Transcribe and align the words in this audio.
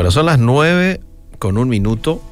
Bueno, 0.00 0.12
son 0.12 0.24
las 0.24 0.38
nueve 0.38 0.98
con 1.38 1.58
un 1.58 1.68
minuto 1.68 2.22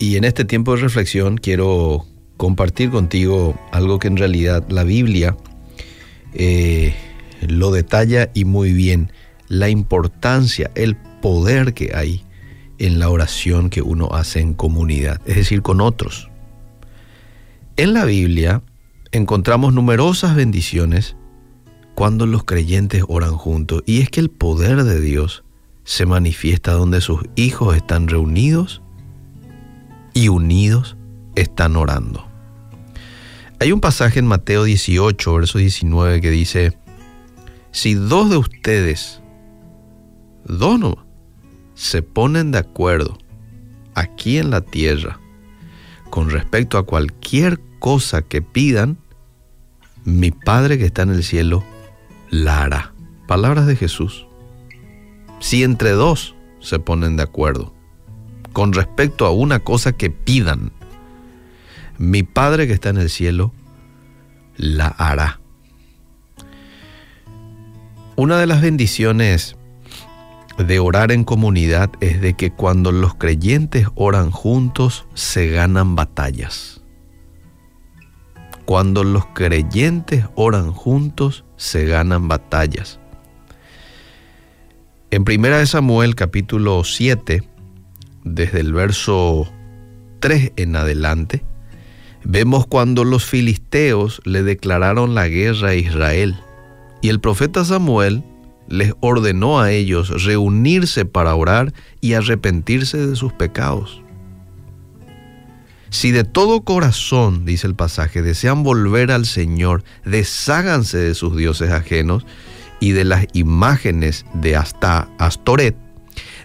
y 0.00 0.16
en 0.16 0.24
este 0.24 0.44
tiempo 0.44 0.74
de 0.74 0.82
reflexión 0.82 1.36
quiero 1.36 2.04
compartir 2.36 2.90
contigo 2.90 3.56
algo 3.70 4.00
que 4.00 4.08
en 4.08 4.16
realidad 4.16 4.64
la 4.68 4.82
Biblia 4.82 5.36
eh, 6.32 6.92
lo 7.40 7.70
detalla 7.70 8.30
y 8.34 8.44
muy 8.44 8.72
bien, 8.72 9.12
la 9.46 9.68
importancia, 9.68 10.72
el 10.74 10.96
poder 11.22 11.72
que 11.72 11.92
hay 11.94 12.24
en 12.80 12.98
la 12.98 13.08
oración 13.10 13.70
que 13.70 13.80
uno 13.80 14.08
hace 14.10 14.40
en 14.40 14.52
comunidad, 14.52 15.20
es 15.24 15.36
decir, 15.36 15.62
con 15.62 15.80
otros. 15.80 16.28
En 17.76 17.94
la 17.94 18.06
Biblia 18.06 18.60
encontramos 19.12 19.72
numerosas 19.72 20.34
bendiciones 20.34 21.14
cuando 21.94 22.26
los 22.26 22.42
creyentes 22.42 23.04
oran 23.06 23.36
juntos 23.36 23.84
y 23.86 24.00
es 24.00 24.10
que 24.10 24.18
el 24.18 24.30
poder 24.30 24.82
de 24.82 25.00
Dios 25.00 25.43
se 25.84 26.06
manifiesta 26.06 26.72
donde 26.72 27.00
sus 27.00 27.20
hijos 27.36 27.76
están 27.76 28.08
reunidos 28.08 28.82
y 30.14 30.28
unidos 30.28 30.96
están 31.34 31.76
orando. 31.76 32.26
Hay 33.60 33.72
un 33.72 33.80
pasaje 33.80 34.18
en 34.18 34.26
Mateo 34.26 34.64
18, 34.64 35.34
verso 35.34 35.58
19 35.58 36.20
que 36.20 36.30
dice, 36.30 36.76
si 37.70 37.94
dos 37.94 38.30
de 38.30 38.36
ustedes, 38.36 39.20
dos 40.44 40.78
no, 40.78 41.06
se 41.74 42.02
ponen 42.02 42.50
de 42.50 42.58
acuerdo 42.58 43.18
aquí 43.94 44.38
en 44.38 44.50
la 44.50 44.60
tierra 44.60 45.20
con 46.10 46.30
respecto 46.30 46.78
a 46.78 46.86
cualquier 46.86 47.60
cosa 47.78 48.22
que 48.22 48.40
pidan, 48.42 48.98
mi 50.04 50.30
Padre 50.30 50.78
que 50.78 50.86
está 50.86 51.02
en 51.02 51.10
el 51.10 51.24
cielo 51.24 51.64
la 52.30 52.62
hará. 52.62 52.94
Palabras 53.26 53.66
de 53.66 53.76
Jesús 53.76 54.26
si 55.44 55.62
entre 55.62 55.90
dos 55.90 56.34
se 56.58 56.78
ponen 56.78 57.18
de 57.18 57.22
acuerdo 57.22 57.74
con 58.54 58.72
respecto 58.72 59.26
a 59.26 59.30
una 59.30 59.58
cosa 59.58 59.92
que 59.92 60.08
pidan, 60.08 60.72
mi 61.98 62.22
Padre 62.22 62.66
que 62.66 62.72
está 62.72 62.88
en 62.88 62.96
el 62.96 63.10
cielo 63.10 63.52
la 64.56 64.86
hará. 64.86 65.40
Una 68.16 68.38
de 68.38 68.46
las 68.46 68.62
bendiciones 68.62 69.58
de 70.56 70.78
orar 70.78 71.12
en 71.12 71.24
comunidad 71.24 71.90
es 72.00 72.22
de 72.22 72.32
que 72.32 72.50
cuando 72.50 72.90
los 72.90 73.14
creyentes 73.14 73.88
oran 73.96 74.30
juntos 74.30 75.04
se 75.12 75.48
ganan 75.48 75.94
batallas. 75.94 76.80
Cuando 78.64 79.04
los 79.04 79.26
creyentes 79.26 80.24
oran 80.36 80.72
juntos 80.72 81.44
se 81.58 81.84
ganan 81.84 82.28
batallas. 82.28 82.98
En 85.14 85.22
Primera 85.22 85.58
de 85.58 85.66
Samuel 85.66 86.16
capítulo 86.16 86.82
7, 86.82 87.44
desde 88.24 88.58
el 88.58 88.72
verso 88.72 89.48
3 90.18 90.54
en 90.56 90.74
adelante, 90.74 91.44
vemos 92.24 92.66
cuando 92.66 93.04
los 93.04 93.24
filisteos 93.24 94.20
le 94.24 94.42
declararon 94.42 95.14
la 95.14 95.28
guerra 95.28 95.68
a 95.68 95.74
Israel 95.76 96.34
y 97.00 97.10
el 97.10 97.20
profeta 97.20 97.64
Samuel 97.64 98.24
les 98.66 98.92
ordenó 98.98 99.60
a 99.60 99.70
ellos 99.70 100.24
reunirse 100.24 101.04
para 101.04 101.36
orar 101.36 101.72
y 102.00 102.14
arrepentirse 102.14 103.06
de 103.06 103.14
sus 103.14 103.32
pecados. 103.32 104.02
Si 105.90 106.10
de 106.10 106.24
todo 106.24 106.64
corazón, 106.64 107.44
dice 107.44 107.68
el 107.68 107.76
pasaje, 107.76 108.20
desean 108.20 108.64
volver 108.64 109.12
al 109.12 109.26
Señor, 109.26 109.84
desháganse 110.04 110.98
de 110.98 111.14
sus 111.14 111.36
dioses 111.36 111.70
ajenos 111.70 112.26
y 112.84 112.92
de 112.92 113.04
las 113.04 113.26
imágenes 113.32 114.26
de 114.34 114.56
hasta 114.56 115.08
Astoret, 115.16 115.74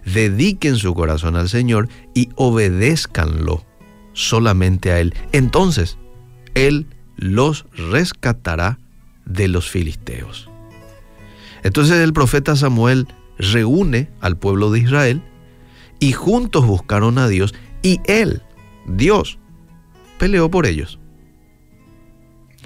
dediquen 0.05 0.77
su 0.77 0.93
corazón 0.93 1.35
al 1.35 1.49
Señor 1.49 1.89
y 2.13 2.29
obedézcanlo 2.35 3.65
solamente 4.13 4.93
a 4.93 5.01
Él. 5.01 5.13
Entonces, 5.33 5.97
Él 6.55 6.87
los 7.17 7.65
rescatará 7.91 8.79
de 9.25 9.49
los 9.49 9.69
filisteos. 9.69 10.49
Entonces 11.63 11.97
el 11.97 12.13
profeta 12.13 12.55
Samuel 12.55 13.09
reúne 13.37 14.09
al 14.21 14.37
pueblo 14.37 14.71
de 14.71 14.79
Israel 14.79 15.21
y 15.99 16.13
juntos 16.13 16.65
buscaron 16.65 17.17
a 17.17 17.27
Dios 17.27 17.53
y 17.81 17.99
Él, 18.05 18.43
Dios, 18.87 19.39
peleó 20.17 20.49
por 20.49 20.67
ellos. 20.67 20.99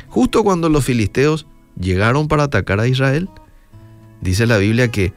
Justo 0.10 0.44
cuando 0.44 0.70
los 0.70 0.86
filisteos 0.86 1.48
llegaron 1.76 2.28
para 2.28 2.44
atacar 2.44 2.80
a 2.80 2.88
Israel, 2.88 3.30
Dice 4.24 4.48
la 4.48 4.58
Biblia 4.58 4.90
que 4.90 5.14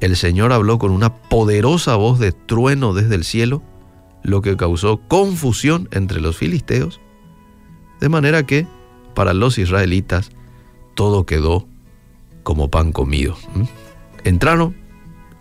el 0.00 0.16
Señor 0.16 0.52
habló 0.52 0.80
con 0.80 0.90
una 0.90 1.14
poderosa 1.14 1.94
voz 1.94 2.18
de 2.18 2.32
trueno 2.32 2.92
desde 2.94 3.14
el 3.14 3.22
cielo, 3.22 3.62
lo 4.24 4.42
que 4.42 4.56
causó 4.56 5.00
confusión 5.06 5.88
entre 5.92 6.20
los 6.20 6.36
filisteos, 6.36 7.00
de 8.00 8.08
manera 8.08 8.44
que 8.44 8.66
para 9.14 9.34
los 9.34 9.56
israelitas 9.56 10.32
todo 10.96 11.26
quedó 11.26 11.68
como 12.42 12.70
pan 12.70 12.90
comido. 12.90 13.36
Entraron 14.24 14.76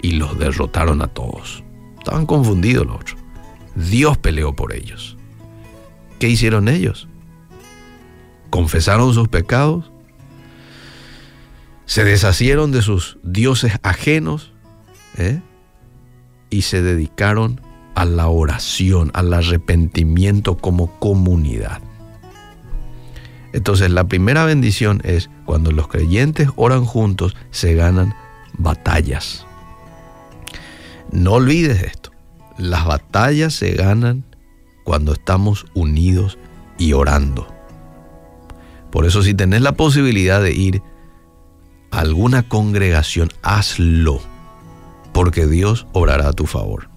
y 0.04 0.12
los 0.12 0.38
derrotaron 0.38 1.02
a 1.02 1.08
todos. 1.08 1.64
Estaban 1.98 2.28
confundidos 2.28 2.86
los 2.86 2.96
otros. 2.98 3.18
Dios 3.76 4.20
peleó 4.20 4.56
por 4.56 4.72
ellos. 4.72 5.18
¿Qué 6.20 6.30
hicieron 6.30 6.68
ellos? 6.68 7.08
Confesaron 8.52 9.16
sus 9.16 9.30
pecados, 9.30 9.92
se 11.90 12.04
deshacieron 12.04 12.72
de 12.72 12.84
sus 12.84 13.18
dioses 13.24 13.74
ajenos 13.82 14.54
¿eh? 15.18 15.42
y 16.52 16.62
se 16.62 16.84
dedicaron 16.84 17.62
a 17.96 18.06
la 18.06 18.28
oración, 18.28 19.10
al 19.16 19.34
arrepentimiento 19.34 20.56
como 20.56 21.00
comunidad. 21.00 21.82
Entonces 23.54 23.90
la 23.90 24.04
primera 24.04 24.46
bendición 24.46 25.02
es 25.04 25.32
cuando 25.46 25.72
los 25.72 25.88
creyentes 25.88 26.50
oran 26.58 26.86
juntos, 26.86 27.36
se 27.50 27.74
ganan 27.74 28.14
batallas. 28.54 29.48
No 31.12 31.34
olvides 31.34 31.82
esto, 31.82 32.12
las 32.60 32.86
batallas 32.86 33.56
se 33.56 33.72
ganan 33.72 34.26
cuando 34.84 35.14
estamos 35.14 35.66
unidos 35.74 36.38
y 36.78 36.94
orando. 36.94 37.48
Por 38.92 39.08
eso 39.08 39.24
si 39.24 39.34
tenés 39.34 39.62
la 39.62 39.72
posibilidad 39.72 40.40
de 40.40 40.54
ir 40.54 40.84
alguna 41.92 42.44
congregación, 42.44 43.30
hazlo, 43.42 44.22
porque 45.14 45.48
Dios 45.48 45.88
orará 45.94 46.30
a 46.30 46.34
tu 46.34 46.46
favor. 46.46 46.90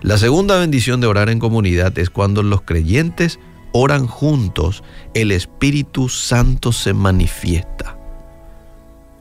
La 0.00 0.18
segunda 0.18 0.58
bendición 0.58 1.00
de 1.00 1.06
orar 1.06 1.30
en 1.30 1.38
comunidad 1.38 1.98
es 1.98 2.10
cuando 2.10 2.42
los 2.42 2.62
creyentes 2.62 3.38
oran 3.72 4.06
juntos, 4.06 4.84
el 5.14 5.32
Espíritu 5.32 6.08
Santo 6.08 6.72
se 6.72 6.92
manifiesta. 6.92 7.98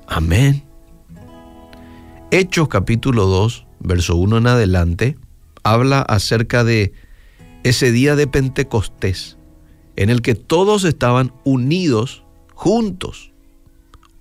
Amén. 0.07 0.63
Hechos 2.29 2.67
capítulo 2.67 3.25
2, 3.25 3.65
verso 3.79 4.15
1 4.15 4.37
en 4.37 4.47
adelante, 4.47 5.17
habla 5.63 6.01
acerca 6.01 6.63
de 6.63 6.93
ese 7.63 7.91
día 7.91 8.15
de 8.15 8.27
Pentecostés, 8.27 9.37
en 9.95 10.09
el 10.09 10.21
que 10.21 10.35
todos 10.35 10.83
estaban 10.83 11.33
unidos 11.45 12.23
juntos 12.53 13.32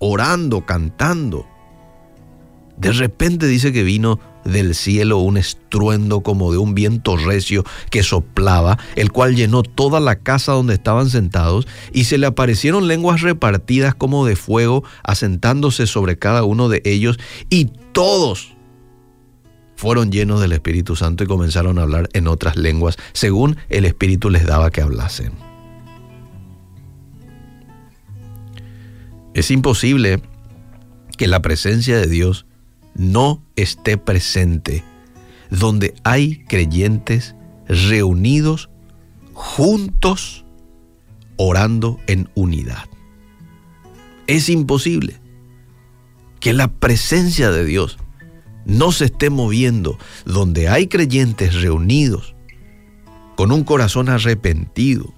orando, 0.03 0.65
cantando. 0.65 1.47
De 2.77 2.91
repente 2.91 3.47
dice 3.47 3.71
que 3.71 3.83
vino 3.83 4.19
del 4.43 4.75
cielo 4.75 5.19
un 5.19 5.37
estruendo 5.37 6.21
como 6.21 6.51
de 6.51 6.57
un 6.57 6.75
viento 6.75 7.15
recio 7.15 7.63
que 7.89 8.03
soplaba, 8.03 8.77
el 8.95 9.13
cual 9.13 9.35
llenó 9.35 9.63
toda 9.63 10.01
la 10.01 10.17
casa 10.17 10.51
donde 10.51 10.73
estaban 10.73 11.09
sentados, 11.09 11.67
y 11.93 12.03
se 12.03 12.17
le 12.17 12.27
aparecieron 12.27 12.89
lenguas 12.89 13.21
repartidas 13.21 13.95
como 13.95 14.25
de 14.25 14.35
fuego, 14.35 14.83
asentándose 15.03 15.87
sobre 15.87 16.17
cada 16.17 16.43
uno 16.43 16.67
de 16.67 16.81
ellos, 16.83 17.17
y 17.49 17.69
todos 17.93 18.53
fueron 19.77 20.11
llenos 20.11 20.41
del 20.41 20.51
Espíritu 20.51 20.97
Santo 20.97 21.23
y 21.23 21.27
comenzaron 21.27 21.79
a 21.79 21.83
hablar 21.83 22.09
en 22.11 22.27
otras 22.27 22.57
lenguas, 22.57 22.97
según 23.13 23.55
el 23.69 23.85
Espíritu 23.85 24.29
les 24.29 24.45
daba 24.45 24.69
que 24.71 24.81
hablasen. 24.81 25.52
Es 29.33 29.49
imposible 29.49 30.21
que 31.17 31.27
la 31.27 31.41
presencia 31.41 31.97
de 31.97 32.07
Dios 32.07 32.45
no 32.95 33.43
esté 33.55 33.97
presente 33.97 34.83
donde 35.49 35.93
hay 36.03 36.43
creyentes 36.45 37.35
reunidos 37.67 38.69
juntos 39.33 40.45
orando 41.37 41.99
en 42.07 42.29
unidad. 42.35 42.85
Es 44.27 44.49
imposible 44.49 45.19
que 46.39 46.53
la 46.53 46.67
presencia 46.67 47.51
de 47.51 47.65
Dios 47.65 47.97
no 48.65 48.91
se 48.91 49.05
esté 49.05 49.29
moviendo 49.29 49.97
donde 50.25 50.69
hay 50.69 50.87
creyentes 50.87 51.59
reunidos 51.61 52.35
con 53.35 53.51
un 53.51 53.63
corazón 53.63 54.09
arrepentido, 54.09 55.13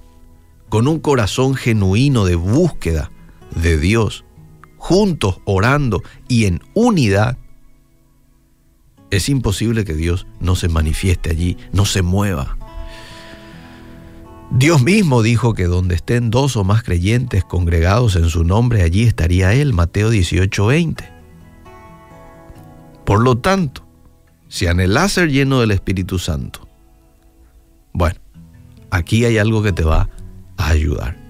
con 0.69 0.87
un 0.87 0.99
corazón 0.99 1.55
genuino 1.55 2.25
de 2.25 2.35
búsqueda 2.35 3.11
de 3.55 3.77
Dios, 3.77 4.25
juntos 4.77 5.39
orando 5.45 6.03
y 6.27 6.45
en 6.45 6.61
unidad, 6.73 7.37
Es 9.11 9.29
imposible 9.29 9.85
que 9.85 9.93
Dios 9.93 10.27
no 10.39 10.55
se 10.55 10.67
manifieste 10.67 11.29
allí, 11.29 11.57
no 11.71 11.85
se 11.85 12.01
mueva. 12.01 12.57
Dios 14.51 14.83
mismo 14.83 15.21
dijo 15.21 15.53
que 15.53 15.65
donde 15.65 15.95
estén 15.95 16.31
dos 16.31 16.55
o 16.57 16.63
más 16.63 16.83
creyentes 16.83 17.43
congregados 17.43 18.15
en 18.15 18.29
su 18.29 18.43
nombre, 18.43 18.81
allí 18.81 19.03
estaría 19.03 19.53
Él, 19.53 19.73
Mateo 19.73 20.11
18:20. 20.11 21.03
Por 23.05 23.21
lo 23.21 23.37
tanto, 23.37 23.85
si 24.47 24.67
anhelas 24.67 25.13
ser 25.13 25.29
lleno 25.29 25.59
del 25.59 25.71
Espíritu 25.71 26.19
Santo, 26.19 26.67
bueno, 27.93 28.19
aquí 28.89 29.25
hay 29.25 29.37
algo 29.37 29.61
que 29.61 29.71
te 29.71 29.83
va 29.83 30.09
a 30.57 30.69
ayudar. 30.69 31.24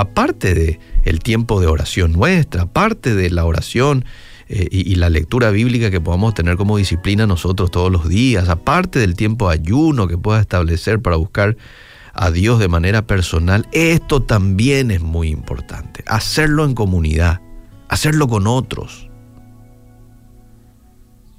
Aparte 0.00 0.54
de 0.54 0.80
el 1.04 1.18
tiempo 1.18 1.60
de 1.60 1.66
oración 1.66 2.12
nuestra, 2.12 2.62
aparte 2.62 3.14
de 3.14 3.28
la 3.28 3.44
oración 3.44 4.06
eh, 4.48 4.66
y, 4.70 4.90
y, 4.90 4.94
la 4.94 5.10
lectura 5.10 5.50
bíblica 5.50 5.90
que 5.90 6.00
podamos 6.00 6.32
tener 6.32 6.56
como 6.56 6.78
disciplina 6.78 7.26
nosotros 7.26 7.70
todos 7.70 7.92
los 7.92 8.08
días, 8.08 8.48
aparte 8.48 8.98
del 8.98 9.14
tiempo 9.14 9.48
de 9.48 9.56
ayuno 9.56 10.08
que 10.08 10.16
puedas 10.16 10.40
establecer 10.40 11.00
para 11.00 11.16
buscar 11.16 11.58
a 12.14 12.30
Dios 12.30 12.58
de 12.58 12.68
manera 12.68 13.06
personal, 13.06 13.68
esto 13.72 14.22
también 14.22 14.90
es 14.90 15.02
muy 15.02 15.28
importante. 15.28 16.02
Hacerlo 16.06 16.64
en 16.64 16.74
comunidad, 16.74 17.42
hacerlo 17.88 18.26
con 18.26 18.46
otros. 18.46 19.10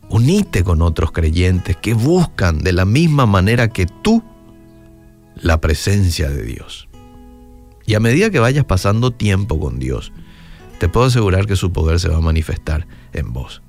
Unite 0.09 0.63
con 0.63 0.83
otros 0.83 1.11
creyentes 1.11 1.77
que 1.77 1.95
buscan 1.95 2.59
de 2.59 2.73
la 2.73 2.85
misma 2.85 3.25
manera 3.25 3.69
que 3.69 3.87
tú 4.03 4.23
la 5.35 5.59
presencia 5.59 6.29
de 6.29 6.43
Dios. 6.43 6.90
Y 7.91 7.93
a 7.93 7.99
medida 7.99 8.29
que 8.29 8.39
vayas 8.39 8.63
pasando 8.63 9.11
tiempo 9.11 9.59
con 9.59 9.77
Dios, 9.77 10.13
te 10.79 10.87
puedo 10.87 11.07
asegurar 11.07 11.45
que 11.45 11.57
su 11.57 11.73
poder 11.73 11.99
se 11.99 12.07
va 12.07 12.19
a 12.19 12.21
manifestar 12.21 12.87
en 13.11 13.33
vos. 13.33 13.61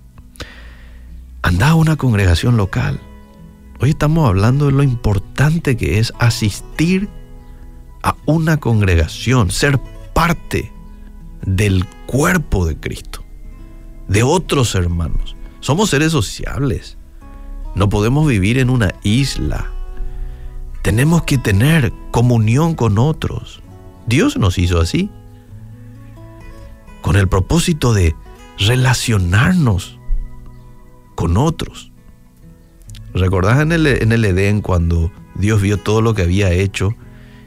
Anda 1.42 1.70
a 1.70 1.74
una 1.74 1.96
congregación 1.96 2.56
local. 2.56 3.00
Hoy 3.80 3.90
estamos 3.90 4.28
hablando 4.28 4.66
de 4.66 4.72
lo 4.74 4.84
importante 4.84 5.76
que 5.76 5.98
es 5.98 6.12
asistir 6.20 7.08
a 8.04 8.14
una 8.24 8.58
congregación, 8.58 9.50
ser 9.50 9.80
parte 10.14 10.70
del 11.44 11.84
cuerpo 12.06 12.64
de 12.64 12.76
Cristo, 12.76 13.24
de 14.06 14.22
otros 14.22 14.76
hermanos. 14.76 15.34
Somos 15.58 15.90
seres 15.90 16.12
sociables. 16.12 16.96
No 17.74 17.88
podemos 17.88 18.28
vivir 18.28 18.58
en 18.58 18.70
una 18.70 18.94
isla. 19.02 19.68
Tenemos 20.82 21.24
que 21.24 21.38
tener 21.38 21.92
comunión 22.12 22.76
con 22.76 22.98
otros. 22.98 23.61
Dios 24.12 24.36
nos 24.36 24.58
hizo 24.58 24.78
así, 24.78 25.08
con 27.00 27.16
el 27.16 27.28
propósito 27.28 27.94
de 27.94 28.14
relacionarnos 28.58 29.98
con 31.14 31.38
otros. 31.38 31.92
¿Recordás 33.14 33.60
en 33.60 33.72
el, 33.72 33.86
en 33.86 34.12
el 34.12 34.22
Edén 34.26 34.60
cuando 34.60 35.10
Dios 35.34 35.62
vio 35.62 35.78
todo 35.78 36.02
lo 36.02 36.12
que 36.12 36.20
había 36.20 36.52
hecho 36.52 36.94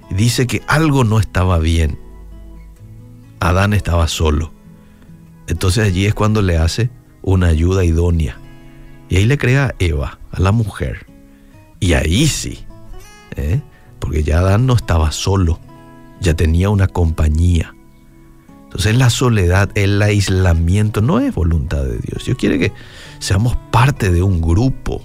dice 0.10 0.48
que 0.48 0.64
algo 0.66 1.04
no 1.04 1.20
estaba 1.20 1.60
bien? 1.60 2.00
Adán 3.40 3.74
estaba 3.74 4.08
solo. 4.08 4.52
Entonces 5.46 5.86
allí 5.86 6.08
es 6.08 6.16
cuando 6.16 6.42
le 6.42 6.58
hace 6.58 6.90
una 7.22 7.46
ayuda 7.46 7.86
idónea. 7.86 8.40
Y 9.08 9.18
ahí 9.18 9.26
le 9.26 9.38
crea 9.38 9.68
a 9.68 9.76
Eva, 9.78 10.18
a 10.32 10.40
la 10.40 10.52
mujer. 10.52 11.06
Y 11.80 11.94
ahí 11.94 12.26
sí, 12.26 12.66
¿eh? 13.36 13.62
porque 14.00 14.24
ya 14.24 14.40
Adán 14.40 14.66
no 14.66 14.74
estaba 14.76 15.12
solo, 15.12 15.60
ya 16.26 16.34
tenía 16.34 16.70
una 16.70 16.88
compañía. 16.88 17.74
Entonces 18.66 18.98
la 18.98 19.10
soledad, 19.10 19.70
el 19.76 20.02
aislamiento 20.02 21.02
no 21.02 21.20
es 21.20 21.34
voluntad 21.34 21.84
de 21.84 21.98
Dios. 22.00 22.26
Dios 22.26 22.38
quiere 22.38 22.60
que 22.60 22.74
seamos 23.20 23.56
parte 23.72 24.12
de 24.12 24.22
un 24.22 24.42
grupo. 24.42 25.02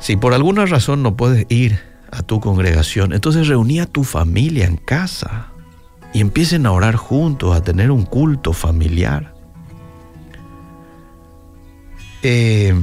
Si 0.00 0.16
por 0.16 0.32
alguna 0.32 0.64
razón 0.64 1.02
no 1.02 1.16
puedes 1.16 1.46
ir 1.50 1.80
a 2.10 2.22
tu 2.22 2.40
congregación, 2.40 3.12
entonces 3.12 3.48
reuní 3.48 3.80
a 3.80 3.86
tu 3.86 4.04
familia 4.04 4.66
en 4.66 4.76
casa 4.76 5.48
y 6.14 6.20
empiecen 6.20 6.64
a 6.64 6.72
orar 6.72 6.96
juntos, 6.96 7.54
a 7.54 7.62
tener 7.62 7.90
un 7.90 8.04
culto 8.04 8.52
familiar. 8.52 9.34
Eh, 12.22 12.74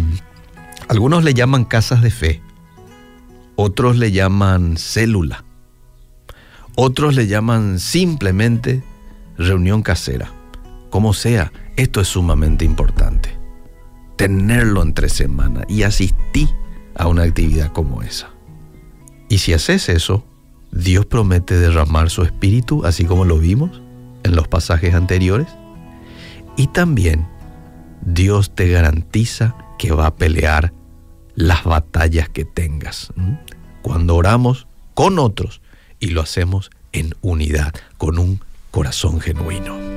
algunos 0.87 1.23
le 1.23 1.33
llaman 1.33 1.65
casas 1.65 2.01
de 2.01 2.11
fe, 2.11 2.41
otros 3.55 3.97
le 3.97 4.11
llaman 4.11 4.77
célula, 4.77 5.43
otros 6.75 7.15
le 7.15 7.27
llaman 7.27 7.79
simplemente 7.79 8.83
reunión 9.37 9.81
casera. 9.83 10.31
Como 10.89 11.13
sea, 11.13 11.51
esto 11.77 12.01
es 12.01 12.07
sumamente 12.07 12.65
importante. 12.65 13.37
Tenerlo 14.17 14.81
entre 14.81 15.09
semana 15.09 15.63
y 15.67 15.83
asistir 15.83 16.49
a 16.95 17.07
una 17.07 17.23
actividad 17.23 17.71
como 17.71 18.01
esa. 18.01 18.29
Y 19.29 19.39
si 19.39 19.53
haces 19.53 19.89
eso, 19.89 20.25
Dios 20.71 21.05
promete 21.05 21.57
derramar 21.57 22.09
su 22.09 22.23
espíritu, 22.23 22.85
así 22.85 23.05
como 23.05 23.25
lo 23.25 23.37
vimos 23.37 23.81
en 24.23 24.35
los 24.35 24.47
pasajes 24.47 24.93
anteriores. 24.93 25.47
Y 26.57 26.67
también 26.67 27.27
Dios 28.01 28.53
te 28.53 28.69
garantiza 28.69 29.55
que 29.79 29.91
va 29.91 30.07
a 30.07 30.15
pelear 30.15 30.73
las 31.35 31.63
batallas 31.63 32.29
que 32.29 32.45
tengas. 32.45 33.11
Cuando 33.81 34.15
oramos 34.15 34.67
con 34.93 35.19
otros 35.19 35.61
y 35.99 36.07
lo 36.07 36.21
hacemos 36.21 36.71
en 36.91 37.15
unidad, 37.21 37.73
con 37.97 38.19
un 38.19 38.41
corazón 38.71 39.19
genuino. 39.19 39.90